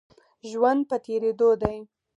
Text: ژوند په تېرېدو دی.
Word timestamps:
ژوند 0.49 0.81
په 0.89 0.95
تېرېدو 1.05 1.49
دی. 1.61 1.77